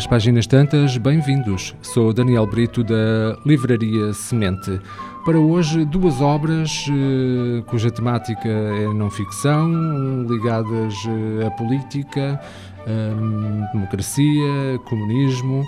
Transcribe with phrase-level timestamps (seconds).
[0.00, 1.74] Olá, páginas tantas, bem-vindos.
[1.82, 4.80] Sou Daniel Brito da Livraria Semente.
[5.26, 9.68] Para hoje, duas obras eh, cuja temática é não ficção,
[10.26, 12.40] ligadas eh, à política,
[12.86, 15.62] eh, democracia, comunismo.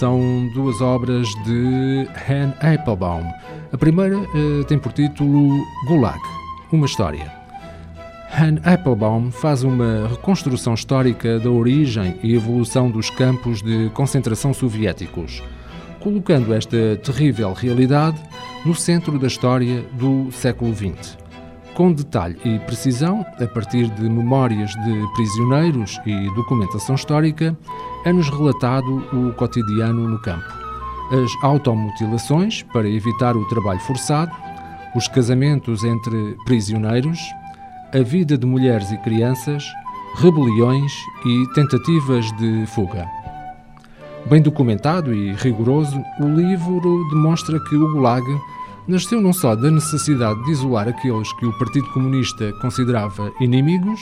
[0.00, 3.30] São duas obras de Han Applebaum.
[3.70, 4.18] A primeira
[4.66, 6.18] tem por título Gulag,
[6.72, 7.43] uma história.
[8.36, 15.40] Han Applebaum faz uma reconstrução histórica da origem e evolução dos campos de concentração soviéticos,
[16.00, 18.20] colocando esta terrível realidade
[18.66, 21.16] no centro da história do século XX.
[21.74, 27.56] Com detalhe e precisão, a partir de memórias de prisioneiros e documentação histórica,
[28.04, 30.44] é-nos relatado o cotidiano no campo.
[31.12, 34.32] As automutilações para evitar o trabalho forçado,
[34.96, 37.18] os casamentos entre prisioneiros,
[37.94, 39.64] a vida de mulheres e crianças,
[40.16, 40.92] rebeliões
[41.24, 43.08] e tentativas de fuga.
[44.26, 48.24] Bem documentado e rigoroso, o livro demonstra que o Gulag
[48.88, 54.00] nasceu não só da necessidade de isolar aqueles que o Partido Comunista considerava inimigos,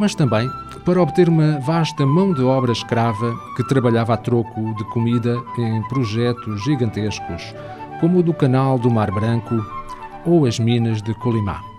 [0.00, 0.50] mas também
[0.84, 5.82] para obter uma vasta mão de obra escrava que trabalhava a troco de comida em
[5.84, 7.54] projetos gigantescos,
[8.00, 9.64] como o do Canal do Mar Branco
[10.26, 11.77] ou as minas de Kolimá.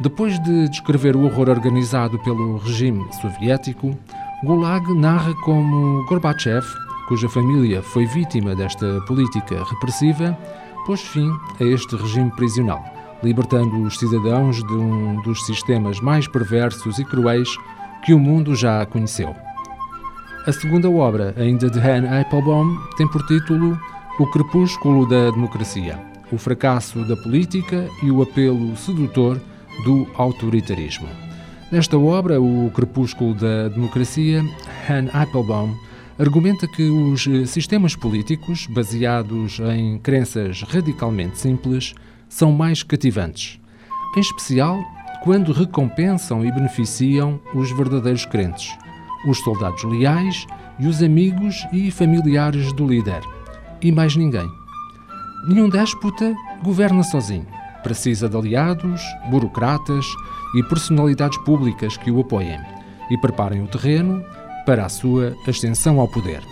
[0.00, 3.94] Depois de descrever o horror organizado pelo regime soviético,
[4.42, 6.64] Gulag narra como Gorbachev,
[7.06, 10.38] cuja família foi vítima desta política repressiva,
[10.86, 12.82] pôs fim a este regime prisional,
[13.22, 17.50] libertando os cidadãos de um dos sistemas mais perversos e cruéis
[18.02, 19.36] que o mundo já conheceu.
[20.46, 23.78] A segunda obra, ainda de Han Applebaum, tem por título
[24.18, 29.38] O Crepúsculo da Democracia, o fracasso da política e o apelo sedutor
[29.84, 31.08] do autoritarismo.
[31.70, 34.42] Nesta obra, O Crepúsculo da Democracia,
[34.88, 35.74] Han Applebaum
[36.18, 41.94] argumenta que os sistemas políticos, baseados em crenças radicalmente simples,
[42.28, 43.60] são mais cativantes,
[44.16, 44.78] em especial
[45.22, 48.76] quando recompensam e beneficiam os verdadeiros crentes,
[49.26, 50.46] os soldados leais
[50.78, 53.20] e os amigos e familiares do líder,
[53.80, 54.48] e mais ninguém.
[55.46, 57.46] Nenhum déspota governa sozinho.
[57.82, 60.06] Precisa de aliados, burocratas
[60.56, 62.60] e personalidades públicas que o apoiem
[63.10, 64.24] e preparem o terreno
[64.66, 66.42] para a sua ascensão ao poder.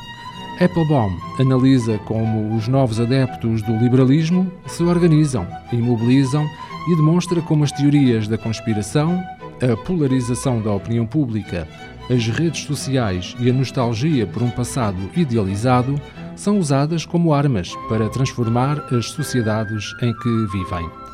[0.60, 6.44] Applebaum analisa como os novos adeptos do liberalismo se organizam e mobilizam
[6.88, 9.22] e demonstra como as teorias da conspiração,
[9.62, 11.68] a polarização da opinião pública,
[12.10, 16.00] as redes sociais e a nostalgia por um passado idealizado
[16.34, 21.07] são usadas como armas para transformar as sociedades em que vivem.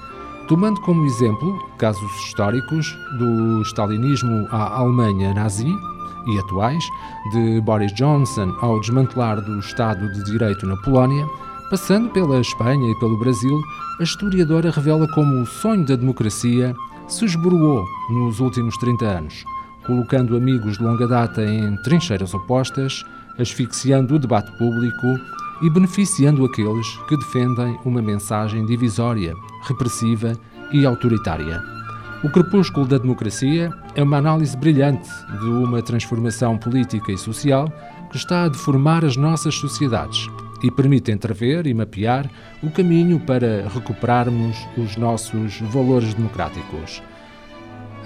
[0.47, 5.67] Tomando como exemplo casos históricos do stalinismo à Alemanha nazi
[6.27, 6.85] e atuais,
[7.33, 11.27] de Boris Johnson ao desmantelar do Estado de Direito na Polónia,
[11.71, 13.59] passando pela Espanha e pelo Brasil,
[13.99, 16.75] a historiadora revela como o sonho da democracia
[17.09, 19.45] se esboroou nos últimos 30 anos,
[19.87, 23.03] colocando amigos de longa data em trincheiras opostas,
[23.39, 25.07] asfixiando o debate público
[25.65, 30.39] e beneficiando aqueles que defendem uma mensagem divisória, repressiva
[30.71, 31.59] e autoritária.
[32.23, 35.09] O Crepúsculo da Democracia é uma análise brilhante
[35.41, 37.73] de uma transformação política e social
[38.11, 40.29] que está a deformar as nossas sociedades
[40.63, 42.31] e permite entrever e mapear
[42.63, 47.03] o caminho para recuperarmos os nossos valores democráticos.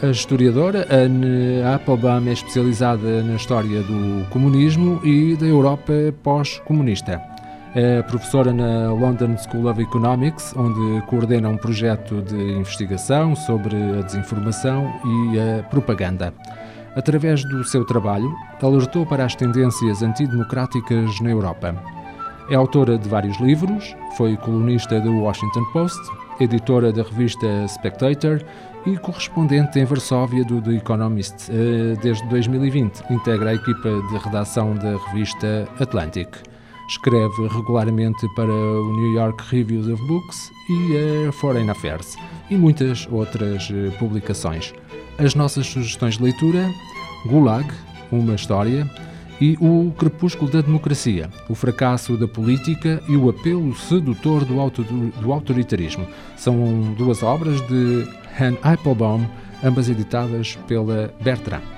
[0.00, 5.92] A historiadora Anne Applebaum é especializada na história do comunismo e da Europa
[6.22, 7.20] pós-comunista.
[7.74, 14.02] É professora na London School of Economics, onde coordena um projeto de investigação sobre a
[14.02, 16.32] desinformação e a propaganda.
[16.96, 21.76] Através do seu trabalho, alertou para as tendências antidemocráticas na Europa.
[22.50, 26.00] É autora de vários livros, foi colunista do Washington Post,
[26.40, 28.42] editora da revista Spectator
[28.86, 31.50] e correspondente em Varsóvia do The Economist.
[31.50, 36.28] Eh, desde 2020, integra a equipa de redação da revista Atlantic.
[36.88, 42.16] Escreve regularmente para o New York Reviews of Books e a Foreign Affairs
[42.50, 44.72] e muitas outras eh, publicações.
[45.18, 46.66] As nossas sugestões de leitura:
[47.26, 47.68] Gulag,
[48.10, 48.90] uma história,
[49.38, 54.82] e O Crepúsculo da Democracia, o fracasso da política e o apelo sedutor do, auto,
[54.82, 56.06] do autoritarismo.
[56.36, 58.08] São duas obras de
[58.40, 59.26] Han Applebaum,
[59.62, 61.77] ambas editadas pela Bertrand.